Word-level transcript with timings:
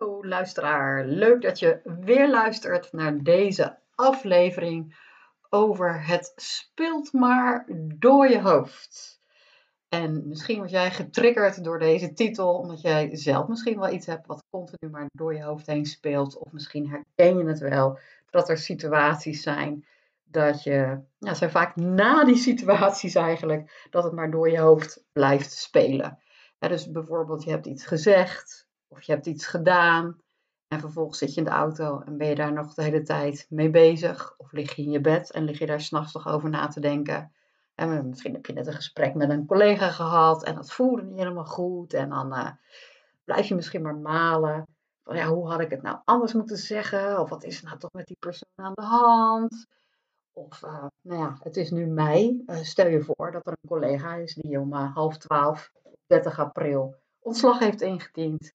Hallo 0.00 0.26
luisteraar, 0.26 1.06
leuk 1.06 1.42
dat 1.42 1.58
je 1.58 1.80
weer 1.84 2.30
luistert 2.30 2.92
naar 2.92 3.18
deze 3.18 3.78
aflevering 3.94 4.96
over 5.48 6.06
het 6.06 6.32
speelt 6.36 7.12
maar 7.12 7.66
door 7.98 8.28
je 8.28 8.40
hoofd. 8.40 9.20
En 9.88 10.28
misschien 10.28 10.56
word 10.56 10.70
jij 10.70 10.90
getriggerd 10.90 11.64
door 11.64 11.78
deze 11.78 12.12
titel, 12.12 12.54
omdat 12.54 12.80
jij 12.80 13.16
zelf 13.16 13.48
misschien 13.48 13.78
wel 13.78 13.92
iets 13.92 14.06
hebt 14.06 14.26
wat 14.26 14.44
continu 14.50 14.90
maar 14.90 15.06
door 15.12 15.34
je 15.34 15.42
hoofd 15.42 15.66
heen 15.66 15.86
speelt. 15.86 16.38
Of 16.38 16.52
misschien 16.52 16.88
herken 16.88 17.38
je 17.38 17.44
het 17.44 17.58
wel, 17.58 17.98
dat 18.30 18.48
er 18.48 18.58
situaties 18.58 19.42
zijn 19.42 19.86
dat 20.24 20.62
je, 20.62 21.00
ja, 21.18 21.34
zijn 21.34 21.50
vaak 21.50 21.76
na 21.76 22.24
die 22.24 22.36
situaties 22.36 23.14
eigenlijk, 23.14 23.86
dat 23.90 24.04
het 24.04 24.12
maar 24.12 24.30
door 24.30 24.50
je 24.50 24.60
hoofd 24.60 25.04
blijft 25.12 25.52
spelen. 25.52 26.18
dus 26.58 26.90
bijvoorbeeld, 26.90 27.44
je 27.44 27.50
hebt 27.50 27.66
iets 27.66 27.86
gezegd, 27.86 28.68
of 28.90 29.02
je 29.02 29.12
hebt 29.12 29.26
iets 29.26 29.46
gedaan 29.46 30.20
en 30.68 30.80
vervolgens 30.80 31.18
zit 31.18 31.34
je 31.34 31.40
in 31.40 31.46
de 31.46 31.52
auto 31.52 32.00
en 32.00 32.16
ben 32.16 32.28
je 32.28 32.34
daar 32.34 32.52
nog 32.52 32.74
de 32.74 32.82
hele 32.82 33.02
tijd 33.02 33.46
mee 33.48 33.70
bezig. 33.70 34.34
Of 34.36 34.52
lig 34.52 34.74
je 34.74 34.82
in 34.82 34.90
je 34.90 35.00
bed 35.00 35.30
en 35.30 35.44
lig 35.44 35.58
je 35.58 35.66
daar 35.66 35.80
s'nachts 35.80 36.12
nog 36.12 36.28
over 36.28 36.50
na 36.50 36.68
te 36.68 36.80
denken. 36.80 37.32
En 37.74 38.08
misschien 38.08 38.32
heb 38.32 38.46
je 38.46 38.52
net 38.52 38.66
een 38.66 38.72
gesprek 38.72 39.14
met 39.14 39.30
een 39.30 39.46
collega 39.46 39.90
gehad 39.90 40.44
en 40.44 40.54
dat 40.54 40.72
voelde 40.72 41.02
niet 41.02 41.18
helemaal 41.18 41.44
goed. 41.44 41.94
En 41.94 42.08
dan 42.08 42.32
uh, 42.32 42.50
blijf 43.24 43.46
je 43.46 43.54
misschien 43.54 43.82
maar 43.82 43.96
malen. 43.96 44.66
Van 45.02 45.16
ja, 45.16 45.26
hoe 45.26 45.50
had 45.50 45.60
ik 45.60 45.70
het 45.70 45.82
nou 45.82 45.98
anders 46.04 46.32
moeten 46.32 46.56
zeggen? 46.56 47.20
Of 47.20 47.28
wat 47.28 47.44
is 47.44 47.58
er 47.58 47.64
nou 47.64 47.78
toch 47.78 47.92
met 47.92 48.06
die 48.06 48.16
persoon 48.18 48.50
aan 48.54 48.74
de 48.74 48.82
hand? 48.82 49.66
Of 50.32 50.62
uh, 50.62 50.86
nou 51.00 51.20
ja, 51.20 51.36
het 51.42 51.56
is 51.56 51.70
nu 51.70 51.86
mei. 51.86 52.42
Uh, 52.46 52.56
stel 52.56 52.86
je 52.86 53.02
voor 53.02 53.32
dat 53.32 53.46
er 53.46 53.52
een 53.52 53.68
collega 53.68 54.14
is 54.14 54.34
die 54.34 54.60
om 54.60 54.72
half 54.72 55.18
twaalf, 55.18 55.72
30 56.06 56.38
april, 56.38 56.94
ontslag 57.18 57.58
heeft 57.58 57.80
ingediend. 57.80 58.52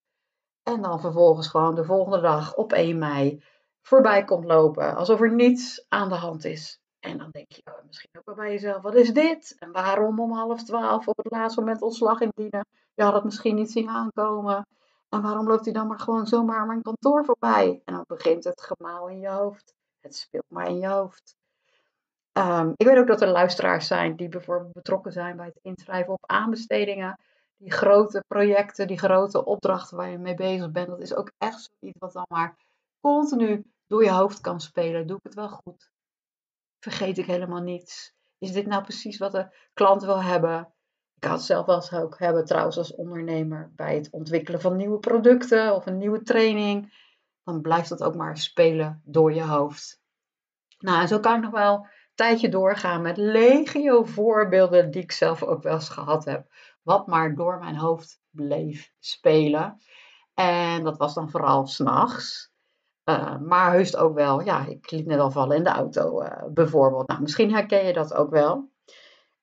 En 0.66 0.82
dan 0.82 1.00
vervolgens 1.00 1.48
gewoon 1.48 1.76
de 1.76 1.84
volgende 1.84 2.22
dag 2.22 2.56
op 2.56 2.74
1 2.74 2.98
mei 2.98 3.44
voorbij 3.82 4.24
komt 4.24 4.46
lopen. 4.46 4.96
Alsof 4.96 5.22
er 5.22 5.34
niets 5.34 5.86
aan 5.90 6.10
de 6.10 6.16
hand 6.16 6.46
is. 6.46 6.80
En 7.00 7.18
dan 7.18 7.30
denk 7.32 7.52
je 7.52 7.62
oh, 7.66 7.86
misschien 7.88 8.10
ook 8.18 8.26
wel 8.26 8.36
bij 8.36 8.52
jezelf, 8.52 8.82
wat 8.82 8.96
is 8.96 9.14
dit? 9.14 9.56
En 9.60 9.72
waarom 9.72 10.20
om 10.20 10.32
half 10.32 10.64
twaalf 10.64 11.08
op 11.08 11.18
het 11.18 11.32
laatste 11.32 11.60
moment 11.60 11.82
ontslag 11.82 12.20
indienen? 12.20 12.66
Je 12.94 13.04
had 13.04 13.14
het 13.14 13.24
misschien 13.24 13.56
niet 13.56 13.72
zien 13.72 13.90
aankomen. 13.90 14.68
En 15.10 15.22
waarom 15.22 15.48
loopt 15.48 15.66
hij 15.66 15.74
dan 15.74 15.88
maar 15.88 16.00
gewoon 16.00 16.28
zomaar 16.28 16.66
mijn 16.66 16.82
kantoor 16.82 17.26
voorbij? 17.26 17.82
En 17.86 17.94
dan 17.94 18.04
begint 18.08 18.44
het 18.44 18.62
gemaal 18.62 19.10
in 19.10 19.20
je 19.20 19.30
hoofd. 19.30 19.74
Het 20.02 20.16
speelt 20.16 20.50
maar 20.50 20.68
in 20.68 20.80
je 20.80 20.88
hoofd. 20.88 21.36
Um, 22.34 22.74
ik 22.76 22.86
weet 22.86 22.98
ook 22.98 23.08
dat 23.08 23.22
er 23.22 23.28
luisteraars 23.28 23.88
zijn 23.88 24.16
die 24.16 24.30
bijvoorbeeld 24.30 24.74
betrokken 24.74 25.12
zijn 25.12 25.38
bij 25.38 25.46
het 25.46 25.60
inschrijven 25.62 26.14
op 26.14 26.24
aanbestedingen 26.26 27.20
die 27.58 27.72
grote 27.72 28.24
projecten, 28.28 28.88
die 28.88 29.00
grote 29.00 29.46
opdrachten 29.46 29.98
waar 29.98 30.10
je 30.10 30.18
mee 30.18 30.34
bezig 30.34 30.72
bent, 30.72 30.88
dat 30.88 31.02
is 31.02 31.16
ook 31.16 31.32
echt 31.38 31.70
zoiets 31.80 32.00
wat 32.00 32.14
dan 32.14 32.26
maar 32.28 32.58
continu 33.02 33.66
door 33.88 34.04
je 34.04 34.12
hoofd 34.12 34.42
kan 34.42 34.60
spelen. 34.60 35.08
Doe 35.08 35.18
ik 35.18 35.24
het 35.24 35.34
wel 35.34 35.50
goed? 35.50 35.90
Vergeet 36.80 37.18
ik 37.18 37.26
helemaal 37.26 37.62
niets? 37.62 38.14
Is 38.38 38.52
dit 38.52 38.66
nou 38.66 38.84
precies 38.84 39.18
wat 39.18 39.32
de 39.32 39.56
klant 39.74 40.04
wil 40.04 40.24
hebben? 40.24 40.60
Ik 41.16 41.22
kan 41.22 41.32
het 41.32 41.42
zelf 41.42 41.66
wel 41.66 41.76
eens 41.76 41.94
ook 41.94 42.20
hebben 42.20 42.46
trouwens 42.46 42.78
als 42.78 42.96
ondernemer 42.96 43.72
bij 43.76 43.96
het 43.96 44.10
ontwikkelen 44.12 44.62
van 44.62 44.76
nieuwe 44.76 45.00
producten 45.00 45.76
of 45.76 45.86
een 45.86 45.98
nieuwe 45.98 46.22
training. 46.22 47.04
Dan 47.44 47.62
blijft 47.62 47.90
dat 47.90 48.04
ook 48.04 48.16
maar 48.16 48.38
spelen 48.38 49.02
door 49.06 49.34
je 49.34 49.44
hoofd. 49.44 50.02
Nou, 50.80 51.02
en 51.02 51.08
zo 51.08 51.20
kan 51.20 51.36
ik 51.36 51.42
nog 51.42 51.52
wel 51.52 51.76
een 51.76 51.90
tijdje 52.16 52.50
doorgaan 52.50 53.02
met 53.02 53.18
legio 53.18 54.04
voorbeelden 54.04 54.92
die 54.92 55.02
ik 55.02 55.12
zelf 55.12 55.44
ook 55.44 55.64
wel 55.64 55.74
eens 55.74 55.90
gehad 55.90 56.26
heb 56.26 56.48
wat 56.86 57.08
maar 57.08 57.36
door 57.36 57.60
mijn 57.60 57.76
hoofd 57.76 58.22
bleef 58.30 58.92
spelen. 59.00 59.78
En 60.34 60.84
dat 60.84 60.98
was 60.98 61.14
dan 61.14 61.30
vooral 61.30 61.68
s'nachts. 61.68 62.54
Uh, 63.10 63.38
maar 63.40 63.72
heus 63.72 63.96
ook 63.96 64.14
wel, 64.14 64.42
ja, 64.42 64.66
ik 64.66 64.92
liet 64.92 65.06
net 65.06 65.20
al 65.20 65.32
vallen 65.32 65.58
in 65.58 65.64
de 65.64 65.70
auto 65.70 66.22
uh, 66.22 66.44
bijvoorbeeld. 66.54 67.08
Nou, 67.08 67.22
misschien 67.22 67.54
herken 67.54 67.86
je 67.86 67.94
dat 67.94 68.14
ook 68.14 68.30
wel. 68.30 68.70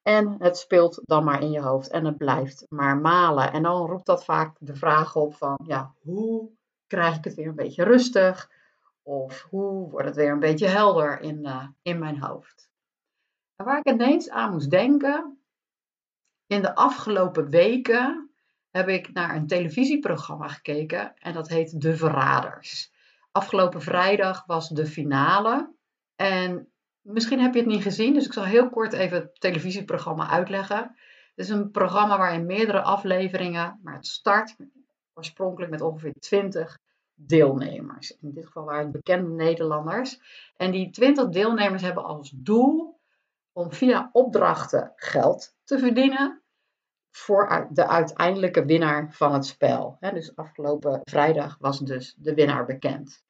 En 0.02 0.34
het 0.38 0.58
speelt 0.58 1.00
dan 1.04 1.24
maar 1.24 1.42
in 1.42 1.50
je 1.50 1.60
hoofd 1.60 1.90
en 1.90 2.04
het 2.04 2.16
blijft 2.16 2.66
maar 2.68 2.96
malen. 2.96 3.52
En 3.52 3.62
dan 3.62 3.86
roept 3.86 4.06
dat 4.06 4.24
vaak 4.24 4.56
de 4.58 4.74
vraag 4.74 5.16
op 5.16 5.34
van, 5.34 5.58
ja, 5.64 5.94
hoe 6.02 6.50
krijg 6.86 7.16
ik 7.16 7.24
het 7.24 7.34
weer 7.34 7.46
een 7.46 7.54
beetje 7.54 7.84
rustig? 7.84 8.50
Of 9.02 9.46
hoe 9.50 9.90
wordt 9.90 10.06
het 10.06 10.16
weer 10.16 10.30
een 10.32 10.38
beetje 10.38 10.66
helder 10.66 11.20
in, 11.20 11.38
uh, 11.46 11.66
in 11.82 11.98
mijn 11.98 12.22
hoofd? 12.22 12.70
Waar 13.56 13.78
ik 13.78 13.88
ineens 13.88 14.30
aan 14.30 14.52
moest 14.52 14.70
denken, 14.70 15.41
in 16.52 16.62
de 16.62 16.74
afgelopen 16.74 17.50
weken 17.50 18.30
heb 18.70 18.88
ik 18.88 19.12
naar 19.12 19.36
een 19.36 19.46
televisieprogramma 19.46 20.48
gekeken 20.48 21.14
en 21.18 21.32
dat 21.32 21.48
heet 21.48 21.80
De 21.80 21.96
Verraders. 21.96 22.92
Afgelopen 23.30 23.82
vrijdag 23.82 24.44
was 24.46 24.68
de 24.68 24.86
finale 24.86 25.74
en 26.16 26.72
misschien 27.00 27.40
heb 27.40 27.54
je 27.54 27.60
het 27.60 27.68
niet 27.68 27.82
gezien, 27.82 28.14
dus 28.14 28.26
ik 28.26 28.32
zal 28.32 28.44
heel 28.44 28.70
kort 28.70 28.92
even 28.92 29.18
het 29.18 29.40
televisieprogramma 29.40 30.28
uitleggen. 30.28 30.76
Het 31.34 31.44
is 31.44 31.48
een 31.48 31.70
programma 31.70 32.18
waarin 32.18 32.46
meerdere 32.46 32.82
afleveringen, 32.82 33.80
maar 33.82 33.94
het 33.94 34.06
start 34.06 34.56
oorspronkelijk 35.14 35.70
met 35.70 35.80
ongeveer 35.80 36.14
20 36.18 36.78
deelnemers. 37.14 38.16
In 38.20 38.32
dit 38.32 38.46
geval 38.46 38.64
waren 38.64 38.82
het 38.82 38.92
bekende 38.92 39.28
Nederlanders. 39.28 40.20
En 40.56 40.70
die 40.70 40.90
20 40.90 41.28
deelnemers 41.28 41.82
hebben 41.82 42.04
als 42.04 42.32
doel 42.36 43.00
om 43.52 43.72
via 43.72 44.08
opdrachten 44.12 44.92
geld 44.96 45.54
te 45.64 45.78
verdienen 45.78 46.41
voor 47.12 47.68
de 47.70 47.88
uiteindelijke 47.88 48.64
winnaar 48.64 49.12
van 49.12 49.32
het 49.32 49.46
spel. 49.46 49.96
dus 50.00 50.36
afgelopen 50.36 51.00
vrijdag 51.02 51.56
was 51.60 51.78
dus 51.78 52.14
de 52.18 52.34
winnaar 52.34 52.64
bekend. 52.64 53.24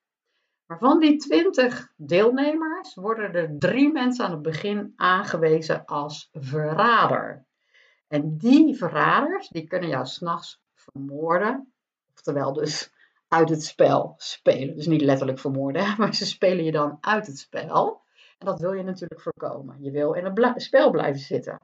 Maar 0.66 0.78
van 0.78 0.98
die 0.98 1.16
20 1.16 1.92
deelnemers 1.96 2.94
worden 2.94 3.34
er 3.34 3.58
drie 3.58 3.92
mensen 3.92 4.24
aan 4.24 4.30
het 4.30 4.42
begin 4.42 4.92
aangewezen 4.96 5.84
als 5.84 6.28
verrader. 6.32 7.44
En 8.08 8.36
die 8.36 8.76
verraders 8.76 9.48
die 9.48 9.66
kunnen 9.66 9.88
jou 9.88 10.06
s'nachts 10.06 10.60
vermoorden, 10.74 11.72
oftewel 12.14 12.52
dus 12.52 12.92
uit 13.28 13.48
het 13.48 13.64
spel 13.64 14.14
spelen. 14.16 14.76
Dus 14.76 14.86
niet 14.86 15.00
letterlijk 15.00 15.38
vermoorden, 15.38 15.94
maar 15.98 16.14
ze 16.14 16.26
spelen 16.26 16.64
je 16.64 16.72
dan 16.72 16.98
uit 17.00 17.26
het 17.26 17.38
spel. 17.38 18.02
En 18.38 18.46
dat 18.46 18.60
wil 18.60 18.72
je 18.72 18.82
natuurlijk 18.82 19.20
voorkomen. 19.20 19.82
Je 19.82 19.90
wil 19.90 20.12
in 20.12 20.24
het 20.24 20.62
spel 20.62 20.90
blijven 20.90 21.20
zitten. 21.20 21.58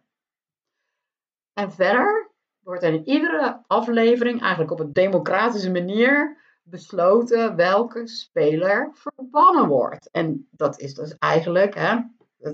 En 1.59 1.73
verder 1.73 2.31
wordt 2.59 2.83
in 2.83 3.09
iedere 3.09 3.63
aflevering 3.67 4.41
eigenlijk 4.41 4.71
op 4.71 4.81
een 4.81 4.93
democratische 4.93 5.71
manier 5.71 6.39
besloten 6.63 7.57
welke 7.57 8.09
speler 8.09 8.91
verbannen 8.93 9.69
wordt. 9.69 10.11
En 10.11 10.49
dat 10.51 10.81
is 10.81 10.95
dus 10.95 11.19
eigenlijk, 11.19 11.75
hè, 11.75 11.99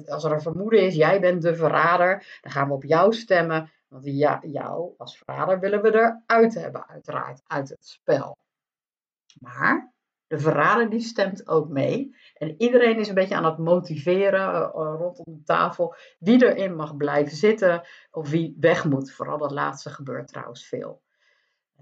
als 0.07 0.25
er 0.25 0.33
een 0.33 0.41
vermoeden 0.41 0.83
is, 0.83 0.95
jij 0.95 1.21
bent 1.21 1.43
de 1.43 1.57
verrader, 1.57 2.39
dan 2.41 2.53
gaan 2.53 2.69
we 2.69 2.75
op 2.75 2.85
jou 2.85 3.13
stemmen. 3.13 3.73
Want 3.89 4.05
jou 4.43 4.95
als 4.97 5.17
verrader 5.17 5.61
willen 5.61 5.83
we 5.83 5.95
eruit 5.95 6.55
hebben, 6.55 6.89
uiteraard, 6.89 7.43
uit 7.47 7.69
het 7.69 7.87
spel. 7.87 8.37
Maar 9.41 9.94
de 10.35 10.41
verrader 10.41 10.91
die 10.91 11.01
stemt 11.01 11.49
ook 11.49 11.69
mee. 11.69 12.17
En 12.35 12.55
iedereen 12.59 12.99
is 12.99 13.09
een 13.09 13.15
beetje 13.15 13.35
aan 13.35 13.45
het 13.45 13.59
motiveren 13.59 14.53
uh, 14.53 14.71
rondom 14.73 15.25
de 15.25 15.43
tafel 15.45 15.95
wie 16.19 16.45
erin 16.45 16.77
mag 16.77 16.97
blijven 16.97 17.37
zitten 17.37 17.83
of 18.11 18.31
wie 18.31 18.57
weg 18.61 18.85
moet. 18.85 19.13
Vooral 19.13 19.39
dat 19.39 19.51
laatste 19.51 19.91
gebeurt 19.91 20.29
trouwens 20.29 20.67
veel. 20.67 21.03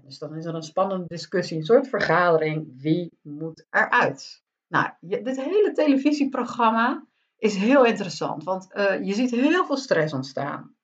Dus 0.03 0.17
dan 0.17 0.35
is 0.35 0.45
er 0.45 0.55
een 0.55 0.63
spannende 0.63 1.05
discussie, 1.07 1.57
een 1.57 1.65
soort 1.65 1.87
vergadering. 1.87 2.81
Wie 2.81 3.11
moet 3.21 3.65
eruit? 3.69 4.43
Nou, 4.67 4.89
dit 4.99 5.41
hele 5.41 5.71
televisieprogramma 5.73 7.05
is 7.37 7.55
heel 7.55 7.85
interessant, 7.85 8.43
want 8.43 8.67
uh, 8.73 9.03
je 9.03 9.13
ziet 9.13 9.31
heel 9.31 9.65
veel 9.65 9.77
stress 9.77 10.13
ontstaan. 10.13 10.75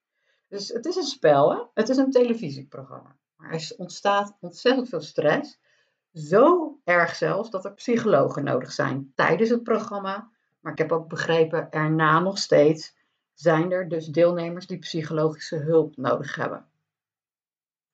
Dus 0.48 0.68
het 0.68 0.86
is 0.86 0.96
een 0.96 1.04
spel, 1.04 1.52
hè? 1.52 1.64
het 1.74 1.90
is 1.90 1.98
een 1.98 2.12
televisieprogramma. 2.12 3.18
Maar 3.36 3.54
er 3.54 3.74
ontstaat 3.78 4.38
ontzettend 4.40 4.90
veel 4.90 5.02
stress. 5.02 5.60
Zo 6.14 6.69
erg 6.90 7.16
zelfs 7.16 7.50
dat 7.50 7.66
er 7.66 7.74
psychologen 7.74 8.44
nodig 8.44 8.72
zijn 8.72 9.12
tijdens 9.16 9.50
het 9.50 9.64
programma. 9.64 10.30
Maar 10.60 10.72
ik 10.72 10.78
heb 10.78 10.92
ook 10.92 11.08
begrepen, 11.08 11.72
erna 11.72 12.20
nog 12.20 12.38
steeds 12.38 12.98
zijn 13.34 13.72
er 13.72 13.90
dus 13.90 14.06
deelnemers 14.06 14.68
die 14.68 14.80
psychologische 14.80 15.56
hulp 15.56 15.98
nodig 15.98 16.36
hebben. 16.36 16.66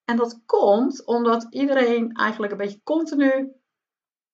En 0.06 0.18
dat 0.18 0.42
komt 0.46 1.06
omdat 1.06 1.48
iedereen 1.50 2.14
eigenlijk 2.14 2.52
een 2.52 2.58
beetje 2.58 2.84
continu 2.84 3.52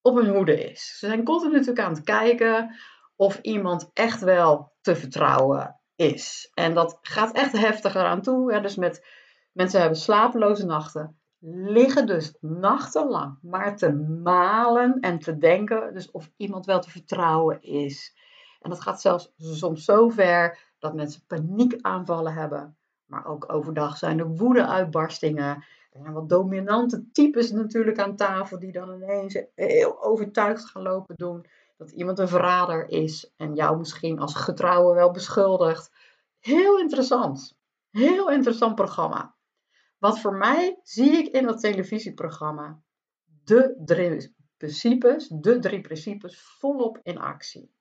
op 0.02 0.16
hun 0.16 0.36
hoede 0.36 0.72
is. 0.72 0.98
Ze 1.00 1.06
zijn 1.06 1.24
continu 1.24 1.52
natuurlijk 1.52 1.80
aan 1.80 1.94
het 1.94 2.04
kijken 2.04 2.76
of 3.16 3.40
iemand 3.42 3.90
echt 3.94 4.22
wel 4.22 4.72
te 4.82 4.96
vertrouwen 4.96 5.80
is. 5.96 6.52
En 6.54 6.74
dat 6.74 6.98
gaat 7.02 7.36
echt 7.36 7.52
heftiger 7.52 8.04
aan 8.04 8.22
toe. 8.22 8.54
Hè? 8.54 8.62
Dus 8.62 8.76
met 8.76 9.06
mensen 9.52 9.80
hebben 9.80 10.00
slapeloze 10.00 10.66
nachten 10.66 11.21
liggen 11.50 12.06
dus 12.06 12.34
nachtenlang 12.40 13.38
maar 13.42 13.78
te 13.78 13.94
malen 14.24 15.00
en 15.00 15.20
te 15.20 15.38
denken 15.38 15.94
dus 15.94 16.12
of 16.12 16.32
iemand 16.38 16.66
wel 16.66 16.80
te 16.80 16.90
vertrouwen 16.90 17.62
is. 17.62 18.16
En 18.62 18.70
dat 18.70 18.82
gaat 18.82 19.02
zelfs 19.02 19.34
soms 19.38 19.86
zo 19.86 20.10
ver 20.10 20.60
dat 20.80 20.94
mensen 20.94 21.26
paniekaanvallen 21.28 22.34
hebben. 22.34 22.76
Maar 23.06 23.26
ook 23.26 23.54
overdag 23.54 23.98
zijn 23.98 24.20
er 24.20 24.28
woede-uitbarstingen. 24.28 25.66
Er 25.92 26.00
zijn 26.02 26.14
wat 26.14 26.30
dominante 26.30 27.12
types 27.12 27.52
natuurlijk 27.52 28.00
aan 28.00 28.16
tafel 28.16 28.60
die 28.60 28.72
dan 28.72 28.94
ineens 28.94 29.44
heel 29.56 30.04
overtuigd 30.04 30.66
gaan 30.66 30.82
lopen 30.82 31.16
doen 31.16 31.46
dat 31.78 31.92
iemand 31.92 32.20
een 32.20 32.28
verrader 32.28 32.90
is 32.90 33.34
en 33.38 33.54
jou 33.54 33.78
misschien 33.78 34.20
als 34.20 34.36
getrouwe 34.36 34.96
wel 34.96 35.12
beschuldigt. 35.12 35.92
Heel 36.40 36.80
interessant. 36.80 37.58
Heel 37.92 38.30
interessant 38.30 38.76
programma. 38.76 39.36
Wat 40.02 40.20
voor 40.20 40.34
mij 40.34 40.80
zie 40.84 41.12
ik 41.12 41.28
in 41.28 41.46
dat 41.46 41.60
televisieprogramma 41.60 42.82
de 43.44 43.82
drie 43.86 44.36
principes, 44.58 45.28
de 45.28 45.60
drie 45.60 45.82
principes 45.82 46.42
volop 46.42 47.00
in 47.04 47.18
actie. 47.18 47.72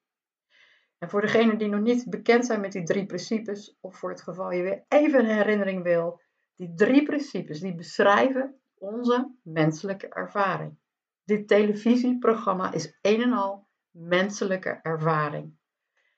En 0.99 1.11
voor 1.11 1.21
degenen 1.21 1.59
die 1.59 1.69
nog 1.69 1.81
niet 1.81 2.11
bekend 2.11 2.47
zijn 2.47 2.61
met 2.61 2.73
die 2.73 2.83
drie 2.83 3.07
principes, 3.07 3.77
of 3.81 3.97
voor 3.97 4.11
het 4.11 4.23
geval 4.23 4.51
je 4.51 4.63
weer 4.63 4.85
even 4.89 5.21
een 5.21 5.35
herinnering 5.37 5.83
wil, 5.83 6.21
die 6.55 6.75
drie 6.75 7.03
principes 7.03 7.61
die 7.61 7.75
beschrijven 7.75 8.61
onze 8.75 9.35
menselijke 9.43 10.09
ervaring. 10.09 10.79
Dit 11.25 11.49
televisieprogramma 11.49 12.73
is 12.73 12.99
een 13.03 13.23
en 13.23 13.33
al 13.33 13.69
menselijke 13.91 14.79
ervaring. 14.83 15.57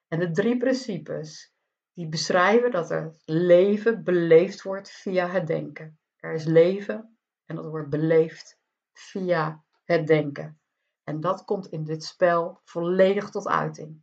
En 0.08 0.18
de 0.18 0.30
drie 0.30 0.56
principes 0.56 1.51
die 1.94 2.08
beschrijven 2.08 2.70
dat 2.70 2.88
het 2.88 3.22
leven 3.24 4.04
beleefd 4.04 4.62
wordt 4.62 4.90
via 4.90 5.28
het 5.28 5.46
denken. 5.46 5.98
Er 6.16 6.32
is 6.32 6.44
leven 6.44 7.18
en 7.44 7.56
dat 7.56 7.64
wordt 7.64 7.90
beleefd 7.90 8.58
via 8.92 9.64
het 9.84 10.06
denken. 10.06 10.60
En 11.04 11.20
dat 11.20 11.44
komt 11.44 11.66
in 11.66 11.84
dit 11.84 12.04
spel 12.04 12.60
volledig 12.64 13.30
tot 13.30 13.48
uiting. 13.48 14.02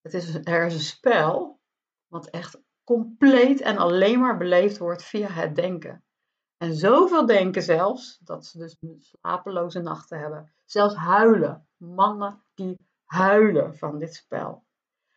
Het 0.00 0.14
is, 0.14 0.34
er 0.34 0.66
is 0.66 0.74
een 0.74 0.80
spel 0.80 1.60
wat 2.06 2.26
echt 2.30 2.62
compleet 2.84 3.60
en 3.60 3.76
alleen 3.76 4.20
maar 4.20 4.36
beleefd 4.36 4.78
wordt 4.78 5.02
via 5.02 5.28
het 5.28 5.54
denken. 5.54 6.04
En 6.56 6.74
zoveel 6.74 7.26
denken 7.26 7.62
zelfs, 7.62 8.18
dat 8.18 8.46
ze 8.46 8.58
dus 8.58 8.76
slapeloze 8.98 9.80
nachten 9.80 10.18
hebben. 10.18 10.54
Zelfs 10.64 10.94
huilen. 10.94 11.68
Mannen 11.76 12.42
die 12.54 12.78
huilen 13.04 13.76
van 13.76 13.98
dit 13.98 14.14
spel. 14.14 14.64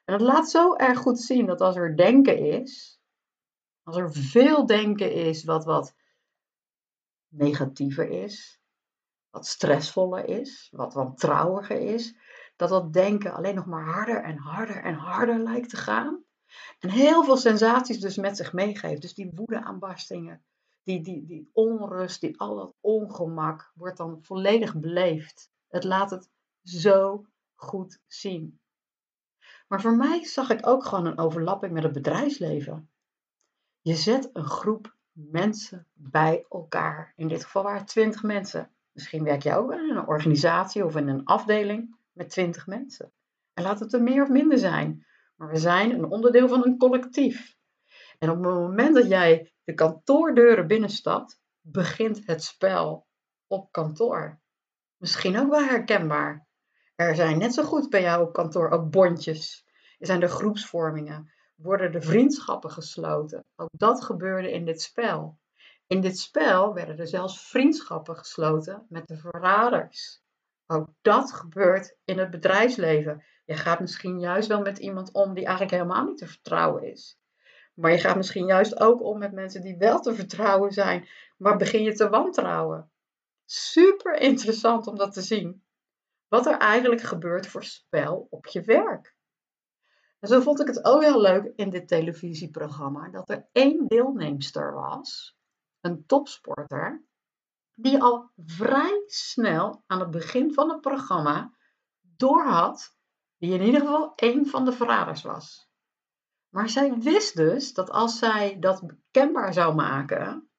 En 0.07 0.13
het 0.13 0.21
laat 0.21 0.49
zo 0.49 0.75
erg 0.75 0.99
goed 0.99 1.19
zien 1.19 1.45
dat 1.45 1.61
als 1.61 1.75
er 1.75 1.97
denken 1.97 2.37
is, 2.37 2.99
als 3.83 3.97
er 3.97 4.13
veel 4.13 4.65
denken 4.65 5.13
is 5.13 5.43
wat 5.43 5.65
wat 5.65 5.95
negatiever 7.27 8.09
is, 8.09 8.59
wat 9.29 9.45
stressvoller 9.45 10.25
is, 10.25 10.67
wat 10.71 10.93
wantrouwiger 10.93 11.79
is, 11.79 12.15
dat 12.55 12.69
dat 12.69 12.93
denken 12.93 13.33
alleen 13.33 13.55
nog 13.55 13.65
maar 13.65 13.85
harder 13.85 14.23
en 14.23 14.37
harder 14.37 14.83
en 14.83 14.93
harder 14.93 15.39
lijkt 15.39 15.69
te 15.69 15.77
gaan. 15.77 16.23
En 16.79 16.89
heel 16.89 17.23
veel 17.23 17.37
sensaties 17.37 17.99
dus 17.99 18.17
met 18.17 18.37
zich 18.37 18.53
meegeeft. 18.53 19.01
Dus 19.01 19.13
die 19.13 19.31
woedeaanbarstingen, 19.33 20.43
die, 20.83 21.01
die, 21.03 21.25
die 21.25 21.49
onrust, 21.53 22.21
die 22.21 22.39
al 22.39 22.55
dat 22.55 22.75
ongemak 22.79 23.71
wordt 23.75 23.97
dan 23.97 24.23
volledig 24.23 24.79
beleefd. 24.79 25.51
Het 25.67 25.83
laat 25.83 26.11
het 26.11 26.29
zo 26.63 27.25
goed 27.55 27.99
zien. 28.05 28.59
Maar 29.67 29.81
voor 29.81 29.95
mij 29.95 30.25
zag 30.25 30.49
ik 30.49 30.67
ook 30.67 30.85
gewoon 30.85 31.05
een 31.05 31.17
overlapping 31.17 31.73
met 31.73 31.83
het 31.83 31.93
bedrijfsleven. 31.93 32.89
Je 33.81 33.95
zet 33.95 34.29
een 34.33 34.45
groep 34.45 34.95
mensen 35.11 35.87
bij 35.93 36.45
elkaar. 36.49 37.13
In 37.15 37.27
dit 37.27 37.43
geval 37.43 37.63
waren 37.63 37.79
het 37.79 37.87
20 37.87 38.23
mensen. 38.23 38.71
Misschien 38.91 39.23
werk 39.23 39.43
je 39.43 39.55
ook 39.55 39.71
in 39.71 39.79
een 39.79 40.07
organisatie 40.07 40.85
of 40.85 40.95
in 40.95 41.07
een 41.07 41.25
afdeling 41.25 41.95
met 42.11 42.29
20 42.29 42.67
mensen. 42.67 43.11
En 43.53 43.63
laat 43.63 43.79
het 43.79 43.93
er 43.93 44.01
meer 44.01 44.23
of 44.23 44.29
minder 44.29 44.57
zijn. 44.57 45.05
Maar 45.35 45.49
we 45.49 45.57
zijn 45.57 45.91
een 45.91 46.05
onderdeel 46.05 46.47
van 46.47 46.65
een 46.65 46.77
collectief. 46.77 47.57
En 48.19 48.29
op 48.29 48.35
het 48.35 48.53
moment 48.53 48.95
dat 48.95 49.07
jij 49.07 49.53
de 49.63 49.73
kantoordeuren 49.73 50.67
binnenstapt, 50.67 51.41
begint 51.61 52.25
het 52.25 52.43
spel 52.43 53.07
op 53.47 53.71
kantoor. 53.71 54.39
Misschien 54.97 55.39
ook 55.39 55.49
wel 55.49 55.63
herkenbaar. 55.63 56.46
Er 56.97 57.15
zijn 57.15 57.37
net 57.37 57.53
zo 57.53 57.63
goed 57.63 57.89
bij 57.89 58.01
jou 58.01 58.27
op 58.27 58.33
kantoor 58.33 58.69
ook 58.69 58.89
bondjes. 58.89 59.65
Er 59.99 60.05
zijn 60.05 60.21
er 60.21 60.29
groepsvormingen. 60.29 61.31
Worden 61.55 61.91
de 61.91 62.01
vriendschappen 62.01 62.71
gesloten. 62.71 63.45
Ook 63.55 63.69
dat 63.71 64.03
gebeurde 64.03 64.51
in 64.51 64.65
dit 64.65 64.81
spel. 64.81 65.39
In 65.87 66.01
dit 66.01 66.19
spel 66.19 66.73
werden 66.73 66.97
er 66.97 67.07
zelfs 67.07 67.49
vriendschappen 67.49 68.17
gesloten 68.17 68.85
met 68.89 69.07
de 69.07 69.17
verraders. 69.17 70.21
Ook 70.67 70.89
dat 71.01 71.33
gebeurt 71.33 71.95
in 72.05 72.17
het 72.19 72.29
bedrijfsleven. 72.29 73.23
Je 73.45 73.55
gaat 73.55 73.79
misschien 73.79 74.19
juist 74.19 74.47
wel 74.47 74.61
met 74.61 74.77
iemand 74.77 75.13
om 75.13 75.33
die 75.33 75.45
eigenlijk 75.45 75.75
helemaal 75.75 76.05
niet 76.05 76.17
te 76.17 76.27
vertrouwen 76.27 76.83
is. 76.83 77.19
Maar 77.73 77.91
je 77.91 77.99
gaat 77.99 78.15
misschien 78.15 78.45
juist 78.45 78.79
ook 78.79 79.03
om 79.03 79.17
met 79.17 79.31
mensen 79.31 79.61
die 79.61 79.77
wel 79.77 79.99
te 79.99 80.15
vertrouwen 80.15 80.71
zijn, 80.71 81.07
maar 81.37 81.57
begin 81.57 81.83
je 81.83 81.93
te 81.93 82.09
wantrouwen. 82.09 82.91
Super 83.45 84.15
interessant 84.21 84.87
om 84.87 84.95
dat 84.95 85.13
te 85.13 85.21
zien. 85.21 85.65
Wat 86.27 86.45
er 86.45 86.57
eigenlijk 86.57 87.01
gebeurt 87.01 87.47
voor 87.47 87.63
spel 87.63 88.27
op 88.29 88.45
je 88.47 88.61
werk. 88.61 89.15
En 90.19 90.27
zo 90.27 90.39
vond 90.39 90.59
ik 90.59 90.67
het 90.67 90.85
ook 90.85 91.01
heel 91.01 91.21
leuk 91.21 91.53
in 91.55 91.69
dit 91.69 91.87
televisieprogramma 91.87 93.09
dat 93.09 93.29
er 93.29 93.47
één 93.51 93.87
deelnemster 93.87 94.73
was, 94.73 95.37
een 95.81 96.05
topsporter, 96.05 97.05
die 97.73 98.01
al 98.01 98.31
vrij 98.35 99.03
snel 99.05 99.83
aan 99.87 99.99
het 99.99 100.11
begin 100.11 100.53
van 100.53 100.69
het 100.69 100.81
programma 100.81 101.53
doorhad 102.01 102.95
die 103.37 103.53
in 103.53 103.61
ieder 103.61 103.81
geval 103.81 104.13
één 104.15 104.45
van 104.45 104.65
de 104.65 104.71
verraders 104.71 105.21
was. 105.21 105.69
Maar 106.49 106.69
zij 106.69 106.93
wist 106.97 107.35
dus 107.35 107.73
dat 107.73 107.89
als 107.89 108.19
zij 108.19 108.59
dat 108.59 108.83
kenbaar 109.11 109.53
zou 109.53 109.75
maken, 109.75 110.49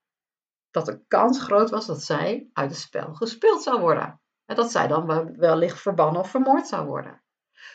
dat 0.71 0.87
de 0.87 1.05
kans 1.07 1.43
groot 1.43 1.71
was 1.71 1.87
dat 1.87 2.03
zij 2.03 2.51
uit 2.53 2.71
het 2.71 2.81
spel 2.81 3.15
gespeeld 3.15 3.63
zou 3.63 3.81
worden. 3.81 4.21
Dat 4.57 4.71
zij 4.71 4.87
dan 4.87 5.37
wellicht 5.37 5.81
verbannen 5.81 6.21
of 6.21 6.31
vermoord 6.31 6.67
zou 6.67 6.87
worden. 6.87 7.23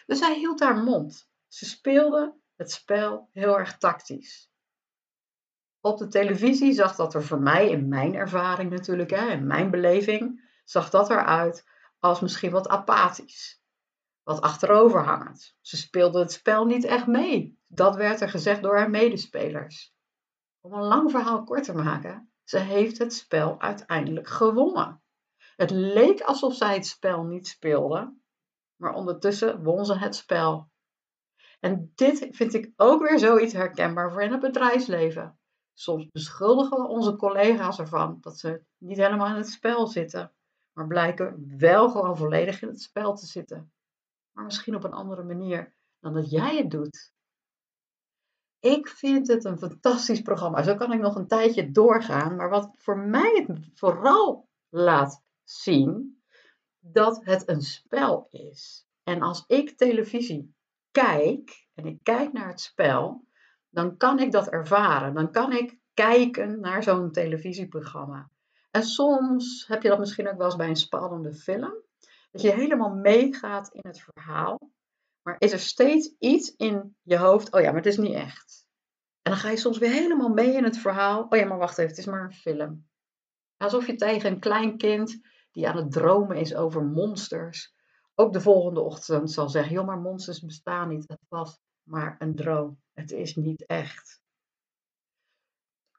Dus 0.05 0.17
zij 0.17 0.35
hield 0.35 0.59
haar 0.59 0.77
mond. 0.77 1.29
Ze 1.47 1.65
speelde 1.65 2.35
het 2.55 2.71
spel 2.71 3.29
heel 3.31 3.59
erg 3.59 3.77
tactisch. 3.77 4.51
Op 5.81 5.97
de 5.97 6.07
televisie 6.07 6.73
zag 6.73 6.95
dat 6.95 7.13
er 7.13 7.23
voor 7.23 7.39
mij, 7.39 7.69
in 7.69 7.87
mijn 7.87 8.15
ervaring 8.15 8.71
natuurlijk, 8.71 9.09
hè, 9.09 9.27
in 9.27 9.47
mijn 9.47 9.71
beleving, 9.71 10.51
zag 10.63 10.89
dat 10.89 11.09
eruit 11.09 11.65
als 11.99 12.19
misschien 12.19 12.51
wat 12.51 12.67
apathisch. 12.67 13.61
Wat 14.23 14.41
achteroverhangend. 14.41 15.55
Ze 15.61 15.77
speelde 15.77 16.19
het 16.19 16.31
spel 16.31 16.65
niet 16.65 16.83
echt 16.83 17.07
mee. 17.07 17.59
Dat 17.67 17.95
werd 17.95 18.21
er 18.21 18.29
gezegd 18.29 18.61
door 18.61 18.77
haar 18.77 18.89
medespelers. 18.89 19.95
Om 20.61 20.73
een 20.73 20.83
lang 20.83 21.11
verhaal 21.11 21.43
kort 21.43 21.63
te 21.63 21.73
maken, 21.73 22.33
ze 22.43 22.57
heeft 22.57 22.97
het 22.97 23.13
spel 23.13 23.61
uiteindelijk 23.61 24.27
gewonnen. 24.27 25.02
Het 25.55 25.71
leek 25.71 26.21
alsof 26.21 26.55
zij 26.55 26.73
het 26.73 26.85
spel 26.85 27.23
niet 27.23 27.47
speelde, 27.47 28.15
maar 28.75 28.93
ondertussen 28.93 29.63
won 29.63 29.85
ze 29.85 29.97
het 29.97 30.15
spel. 30.15 30.71
En 31.59 31.91
dit 31.95 32.27
vind 32.31 32.53
ik 32.53 32.71
ook 32.75 33.07
weer 33.07 33.19
zoiets 33.19 33.53
herkenbaar 33.53 34.11
voor 34.11 34.21
in 34.21 34.31
het 34.31 34.41
bedrijfsleven. 34.41 35.39
Soms 35.73 36.07
beschuldigen 36.11 36.77
we 36.77 36.87
onze 36.87 37.15
collega's 37.15 37.79
ervan 37.79 38.17
dat 38.21 38.37
ze 38.37 38.63
niet 38.77 38.97
helemaal 38.97 39.27
in 39.27 39.35
het 39.35 39.49
spel 39.49 39.87
zitten, 39.87 40.33
maar 40.73 40.87
blijken 40.87 41.55
wel 41.57 41.89
gewoon 41.89 42.17
volledig 42.17 42.61
in 42.61 42.67
het 42.67 42.81
spel 42.81 43.15
te 43.15 43.25
zitten. 43.25 43.73
Maar 44.31 44.43
misschien 44.43 44.75
op 44.75 44.83
een 44.83 44.93
andere 44.93 45.23
manier 45.23 45.75
dan 45.99 46.13
dat 46.13 46.29
jij 46.29 46.57
het 46.57 46.71
doet. 46.71 47.13
Ik 48.59 48.87
vind 48.87 49.27
het 49.27 49.45
een 49.45 49.57
fantastisch 49.57 50.21
programma. 50.21 50.63
Zo 50.63 50.75
kan 50.75 50.93
ik 50.93 50.99
nog 50.99 51.15
een 51.15 51.27
tijdje 51.27 51.71
doorgaan. 51.71 52.35
Maar 52.35 52.49
wat 52.49 52.69
voor 52.73 52.97
mij 52.97 53.45
het 53.47 53.69
vooral 53.73 54.49
laat 54.69 55.22
zien, 55.43 56.21
dat 56.79 57.25
het 57.25 57.49
een 57.49 57.61
spel 57.61 58.27
is. 58.29 58.87
En 59.03 59.21
als 59.21 59.43
ik 59.47 59.77
televisie 59.77 60.55
kijk 60.91 61.67
en 61.73 61.85
ik 61.85 61.99
kijk 62.03 62.33
naar 62.33 62.47
het 62.47 62.61
spel, 62.61 63.27
dan 63.69 63.97
kan 63.97 64.19
ik 64.19 64.31
dat 64.31 64.49
ervaren. 64.49 65.13
Dan 65.13 65.31
kan 65.31 65.51
ik 65.51 65.77
kijken 65.93 66.59
naar 66.59 66.83
zo'n 66.83 67.11
televisieprogramma. 67.11 68.31
En 68.71 68.83
soms 68.83 69.67
heb 69.67 69.83
je 69.83 69.89
dat 69.89 69.99
misschien 69.99 70.29
ook 70.29 70.37
wel 70.37 70.45
eens 70.45 70.55
bij 70.55 70.67
een 70.67 70.75
spannende 70.75 71.33
film. 71.33 71.73
Dat 72.31 72.41
je 72.41 72.51
helemaal 72.51 72.95
meegaat 72.95 73.69
in 73.73 73.87
het 73.87 74.01
verhaal. 74.01 74.71
Maar 75.21 75.35
is 75.39 75.51
er 75.51 75.59
steeds 75.59 76.15
iets 76.19 76.55
in 76.55 76.95
je 77.01 77.17
hoofd, 77.17 77.51
oh 77.51 77.61
ja, 77.61 77.67
maar 77.67 77.81
het 77.81 77.85
is 77.85 77.97
niet 77.97 78.13
echt. 78.13 78.65
En 79.21 79.31
dan 79.31 79.39
ga 79.39 79.49
je 79.49 79.57
soms 79.57 79.77
weer 79.77 79.91
helemaal 79.91 80.29
mee 80.29 80.53
in 80.53 80.63
het 80.63 80.77
verhaal. 80.77 81.25
Oh 81.29 81.39
ja, 81.39 81.45
maar 81.45 81.57
wacht 81.57 81.77
even, 81.77 81.89
het 81.89 81.99
is 81.99 82.05
maar 82.05 82.23
een 82.23 82.33
film. 82.33 82.87
Alsof 83.57 83.87
je 83.87 83.95
tegen 83.95 84.31
een 84.31 84.39
klein 84.39 84.77
kind 84.77 85.19
die 85.53 85.67
aan 85.67 85.77
het 85.77 85.91
dromen 85.91 86.37
is 86.37 86.55
over 86.55 86.83
monsters, 86.83 87.73
ook 88.15 88.33
de 88.33 88.41
volgende 88.41 88.79
ochtend 88.79 89.31
zal 89.31 89.49
zeggen: 89.49 89.73
joh, 89.73 89.85
maar 89.85 89.99
monsters 89.99 90.39
bestaan 90.39 90.89
niet. 90.89 91.07
Het 91.07 91.25
was 91.27 91.59
maar 91.83 92.15
een 92.19 92.35
droom. 92.35 92.81
Het 92.93 93.11
is 93.11 93.35
niet 93.35 93.65
echt. 93.65 94.21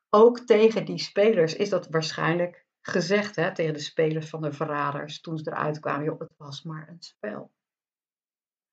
Ook 0.09 0.39
tegen 0.39 0.85
die 0.85 0.99
spelers 0.99 1.55
is 1.55 1.69
dat 1.69 1.89
waarschijnlijk 1.89 2.67
gezegd, 2.81 3.37
hè, 3.37 3.55
tegen 3.55 3.73
de 3.73 3.81
spelers 3.81 4.29
van 4.29 4.43
de 4.43 4.53
verraders, 4.53 5.21
toen 5.21 5.39
ze 5.39 5.51
eruit 5.51 5.81
kwamen: 5.81 6.05
joh, 6.05 6.21
het 6.21 6.35
was 6.37 6.63
maar 6.63 6.89
een 6.89 7.03
spel. 7.03 7.53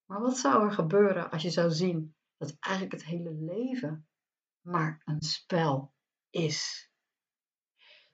Maar 0.05 0.21
wat 0.21 0.37
zou 0.37 0.65
er 0.65 0.71
gebeuren 0.71 1.31
als 1.31 1.41
je 1.41 1.49
zou 1.49 1.71
zien 1.71 2.15
dat 2.37 2.55
eigenlijk 2.59 2.93
het 2.93 3.05
hele 3.05 3.33
leven 3.33 4.07
maar 4.61 5.01
een 5.05 5.21
spel 5.21 5.93
is? 6.29 6.89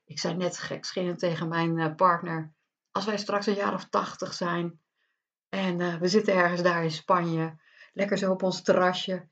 Ik 0.04 0.20
zei 0.20 0.36
net 0.36 0.58
gekscherend 0.58 1.20
tegen 1.20 1.48
mijn 1.48 1.80
eh, 1.80 1.96
partner, 1.96 2.56
als 2.98 3.06
wij 3.06 3.18
straks 3.18 3.46
een 3.46 3.56
jaar 3.56 3.74
of 3.74 3.90
tachtig 3.90 4.34
zijn 4.34 4.82
en 5.50 5.80
uh, 5.80 5.96
we 5.96 6.08
zitten 6.08 6.34
ergens 6.34 6.62
daar 6.62 6.84
in 6.84 6.92
Spanje, 6.92 7.58
lekker 7.94 8.18
zo 8.18 8.32
op 8.32 8.44
ons 8.44 8.62
terrasje, 8.62 9.30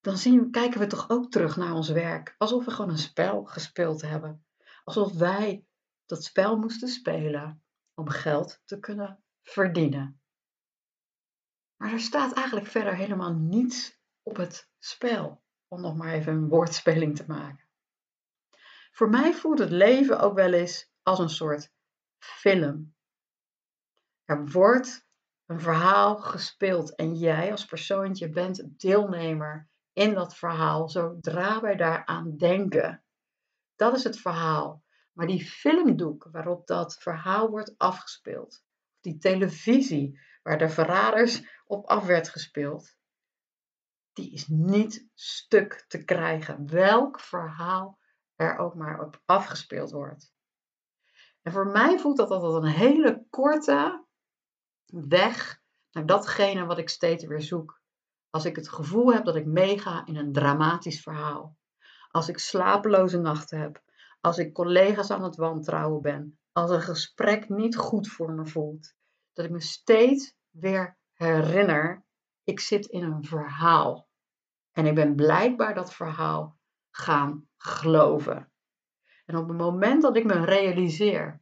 dan 0.00 0.16
zien, 0.16 0.50
kijken 0.50 0.80
we 0.80 0.86
toch 0.86 1.10
ook 1.10 1.30
terug 1.30 1.56
naar 1.56 1.72
ons 1.72 1.88
werk, 1.88 2.34
alsof 2.38 2.64
we 2.64 2.70
gewoon 2.70 2.90
een 2.90 2.98
spel 2.98 3.44
gespeeld 3.44 4.02
hebben. 4.02 4.46
Alsof 4.84 5.12
wij 5.12 5.66
dat 6.06 6.24
spel 6.24 6.56
moesten 6.56 6.88
spelen 6.88 7.62
om 7.94 8.08
geld 8.08 8.60
te 8.64 8.78
kunnen 8.78 9.22
verdienen. 9.42 10.20
Maar 11.76 11.92
er 11.92 12.00
staat 12.00 12.32
eigenlijk 12.32 12.66
verder 12.66 12.96
helemaal 12.96 13.32
niets 13.34 13.98
op 14.22 14.36
het 14.36 14.70
spel, 14.78 15.42
om 15.68 15.80
nog 15.80 15.96
maar 15.96 16.12
even 16.12 16.32
een 16.32 16.48
woordspeling 16.48 17.16
te 17.16 17.24
maken. 17.26 17.68
Voor 18.92 19.08
mij 19.08 19.34
voelt 19.34 19.58
het 19.58 19.70
leven 19.70 20.20
ook 20.20 20.34
wel 20.34 20.52
eens 20.52 20.90
als 21.02 21.18
een 21.18 21.30
soort 21.30 21.72
film. 22.18 22.95
Er 24.26 24.46
wordt 24.46 25.06
een 25.46 25.60
verhaal 25.60 26.16
gespeeld 26.16 26.94
en 26.94 27.14
jij 27.14 27.50
als 27.50 27.64
persoontje 27.64 28.30
bent 28.30 28.80
deelnemer 28.80 29.68
in 29.92 30.14
dat 30.14 30.36
verhaal 30.36 30.88
zodra 30.88 31.60
wij 31.60 31.76
daaraan 31.76 32.36
denken. 32.36 33.04
Dat 33.76 33.96
is 33.96 34.04
het 34.04 34.18
verhaal. 34.18 34.84
Maar 35.12 35.26
die 35.26 35.44
filmdoek 35.44 36.28
waarop 36.32 36.66
dat 36.66 36.96
verhaal 36.98 37.50
wordt 37.50 37.74
afgespeeld, 37.76 38.64
die 39.00 39.18
televisie 39.18 40.20
waar 40.42 40.58
de 40.58 40.68
verraders 40.68 41.62
op 41.64 41.86
af 41.86 42.06
werd 42.06 42.28
gespeeld, 42.28 42.96
die 44.12 44.32
is 44.32 44.46
niet 44.46 45.08
stuk 45.14 45.84
te 45.88 46.04
krijgen. 46.04 46.70
Welk 46.70 47.20
verhaal 47.20 47.98
er 48.34 48.58
ook 48.58 48.74
maar 48.74 49.00
op 49.00 49.22
afgespeeld 49.24 49.90
wordt. 49.90 50.34
En 51.42 51.52
voor 51.52 51.66
mij 51.66 51.98
voelt 51.98 52.16
dat 52.16 52.30
altijd 52.30 52.62
een 52.62 52.78
hele 52.78 53.26
korte 53.30 54.05
weg 54.86 55.60
naar 55.90 56.06
datgene 56.06 56.64
wat 56.64 56.78
ik 56.78 56.88
steeds 56.88 57.24
weer 57.24 57.42
zoek. 57.42 57.80
Als 58.30 58.44
ik 58.44 58.56
het 58.56 58.68
gevoel 58.68 59.12
heb 59.12 59.24
dat 59.24 59.36
ik 59.36 59.46
meega 59.46 60.06
in 60.06 60.16
een 60.16 60.32
dramatisch 60.32 61.02
verhaal. 61.02 61.56
Als 62.10 62.28
ik 62.28 62.38
slapeloze 62.38 63.18
nachten 63.18 63.60
heb. 63.60 63.82
Als 64.20 64.38
ik 64.38 64.52
collega's 64.52 65.10
aan 65.10 65.22
het 65.22 65.36
wantrouwen 65.36 66.02
ben. 66.02 66.38
Als 66.52 66.70
een 66.70 66.82
gesprek 66.82 67.48
niet 67.48 67.76
goed 67.76 68.08
voor 68.08 68.32
me 68.32 68.46
voelt. 68.46 68.94
Dat 69.32 69.44
ik 69.44 69.50
me 69.50 69.60
steeds 69.60 70.34
weer 70.50 70.98
herinner, 71.12 72.04
ik 72.44 72.60
zit 72.60 72.86
in 72.86 73.02
een 73.02 73.24
verhaal. 73.24 74.08
En 74.72 74.86
ik 74.86 74.94
ben 74.94 75.14
blijkbaar 75.14 75.74
dat 75.74 75.94
verhaal 75.94 76.58
gaan 76.90 77.48
geloven. 77.56 78.52
En 79.26 79.36
op 79.36 79.48
het 79.48 79.56
moment 79.56 80.02
dat 80.02 80.16
ik 80.16 80.24
me 80.24 80.44
realiseer, 80.44 81.40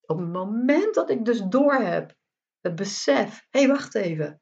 op 0.00 0.18
het 0.18 0.28
moment 0.28 0.94
dat 0.94 1.10
ik 1.10 1.24
dus 1.24 1.40
doorheb, 1.40 2.14
het 2.66 2.76
besef, 2.76 3.46
hé 3.50 3.58
hey, 3.58 3.68
wacht 3.68 3.94
even, 3.94 4.40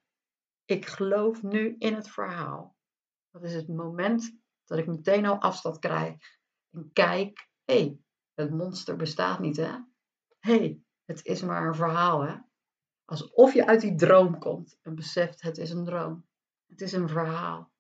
ik 0.65 0.87
geloof 0.87 1.43
nu 1.43 1.75
in 1.79 1.95
het 1.95 2.11
verhaal. 2.11 2.77
Dat 3.31 3.43
is 3.43 3.55
het 3.55 3.69
moment 3.69 4.39
dat 4.65 4.79
ik 4.79 4.87
meteen 4.87 5.27
al 5.27 5.41
afstand 5.41 5.79
krijg 5.79 6.15
en 6.71 6.91
kijk, 6.93 7.49
hé, 7.65 7.79
hey, 7.79 7.99
het 8.35 8.51
monster 8.51 8.97
bestaat 8.97 9.39
niet 9.41 9.57
hè. 9.57 9.73
Hé, 10.39 10.59
hey, 10.59 10.83
het 11.05 11.25
is 11.25 11.43
maar 11.43 11.67
een 11.67 11.75
verhaal 11.75 12.21
hè. 12.21 12.37
Alsof 13.05 13.55
je 13.55 13.67
uit 13.67 13.81
die 13.81 13.95
droom 13.95 14.39
komt 14.39 14.79
en 14.83 14.95
beseft, 14.95 15.43
het 15.43 15.59
is 15.59 15.71
een 15.71 15.85
droom. 15.85 16.27
Het 16.67 16.81
is 16.81 16.93
een 16.93 17.09
verhaal. 17.09 17.73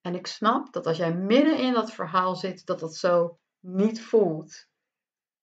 En 0.00 0.14
ik 0.14 0.26
snap 0.26 0.72
dat 0.72 0.86
als 0.86 0.96
jij 0.96 1.14
midden 1.14 1.58
in 1.58 1.72
dat 1.72 1.92
verhaal 1.92 2.36
zit, 2.36 2.66
dat 2.66 2.80
dat 2.80 2.96
zo 2.96 3.40
niet 3.60 4.02
voelt. 4.02 4.68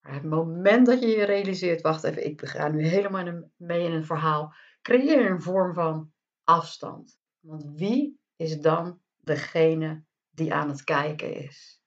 Maar 0.06 0.14
het 0.14 0.24
moment 0.24 0.86
dat 0.86 1.02
je 1.02 1.08
je 1.08 1.24
realiseert, 1.24 1.82
wacht 1.82 2.04
even, 2.04 2.26
ik 2.26 2.42
ga 2.46 2.68
nu 2.68 2.86
helemaal 2.86 3.50
mee 3.58 3.84
in 3.86 3.92
een 3.92 4.06
verhaal, 4.06 4.54
creëer 4.82 5.32
een 5.32 5.42
vorm 5.42 5.74
van 5.74 6.12
afstand. 6.44 7.20
Want 7.40 7.66
wie 7.76 8.20
is 8.36 8.60
dan 8.60 9.02
degene 9.18 10.04
die 10.30 10.54
aan 10.54 10.70
het 10.70 10.84
kijken 10.84 11.36
is? 11.36 11.82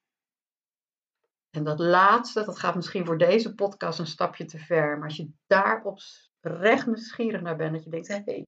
En 1.50 1.64
dat 1.64 1.78
laatste, 1.78 2.44
dat 2.44 2.58
gaat 2.58 2.74
misschien 2.74 3.06
voor 3.06 3.18
deze 3.18 3.54
podcast 3.54 3.98
een 3.98 4.06
stapje 4.06 4.44
te 4.44 4.58
ver. 4.58 4.98
Maar 4.98 5.08
als 5.08 5.16
je 5.16 5.32
daarop 5.46 6.00
recht 6.40 6.86
nieuwsgierig 6.86 7.40
naar 7.40 7.56
bent, 7.56 7.72
dat 7.72 7.84
je 7.84 7.90
denkt, 7.90 8.08
hé, 8.08 8.22
hey, 8.24 8.46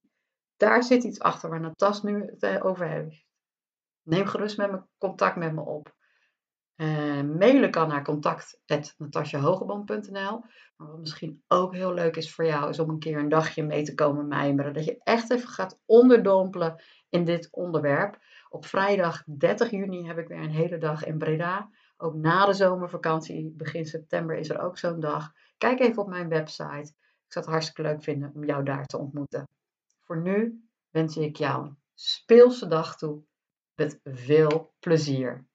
daar 0.57 0.83
zit 0.83 1.03
iets 1.03 1.19
achter 1.19 1.49
waar 1.49 1.59
Natas 1.59 2.03
nu 2.03 2.25
het 2.25 2.43
eh, 2.43 2.65
over 2.65 2.87
heeft 2.87 3.25
neem 4.03 4.25
gerust 4.25 4.57
met 4.57 4.71
me 4.71 4.81
contact 4.97 5.35
met 5.35 5.53
me 5.53 5.61
op. 5.61 5.95
Uh, 6.81 7.21
mailen 7.21 7.71
kan 7.71 7.87
naar 7.87 8.03
contact.natasjahogeband.nl 8.03 10.43
Maar 10.75 10.87
wat 10.87 10.99
misschien 10.99 11.43
ook 11.47 11.73
heel 11.73 11.93
leuk 11.93 12.15
is 12.15 12.33
voor 12.33 12.45
jou, 12.45 12.69
is 12.69 12.79
om 12.79 12.89
een 12.89 12.99
keer 12.99 13.17
een 13.17 13.29
dagje 13.29 13.63
mee 13.63 13.83
te 13.83 13.93
komen 13.93 14.27
mijmeren. 14.27 14.73
Dat 14.73 14.85
je 14.85 14.99
echt 15.03 15.31
even 15.31 15.49
gaat 15.49 15.79
onderdompelen 15.85 16.83
in 17.09 17.25
dit 17.25 17.47
onderwerp. 17.51 18.17
Op 18.49 18.65
vrijdag 18.65 19.23
30 19.25 19.71
juni 19.71 20.07
heb 20.07 20.17
ik 20.17 20.27
weer 20.27 20.41
een 20.41 20.49
hele 20.49 20.77
dag 20.77 21.05
in 21.05 21.17
Breda. 21.17 21.69
Ook 21.97 22.13
na 22.13 22.45
de 22.45 22.53
zomervakantie, 22.53 23.53
begin 23.57 23.85
september, 23.85 24.37
is 24.37 24.49
er 24.49 24.59
ook 24.59 24.77
zo'n 24.77 24.99
dag. 24.99 25.31
Kijk 25.57 25.79
even 25.79 26.01
op 26.01 26.07
mijn 26.07 26.29
website. 26.29 26.93
Ik 27.25 27.33
zou 27.33 27.45
het 27.45 27.53
hartstikke 27.53 27.81
leuk 27.81 28.03
vinden 28.03 28.31
om 28.33 28.45
jou 28.45 28.63
daar 28.63 28.85
te 28.85 28.97
ontmoeten. 28.97 29.47
Voor 29.99 30.21
nu 30.21 30.65
wens 30.89 31.17
ik 31.17 31.35
jou 31.35 31.65
een 31.65 31.77
speelse 31.93 32.67
dag 32.67 32.97
toe 32.97 33.23
met 33.75 33.99
veel 34.03 34.73
plezier. 34.79 35.49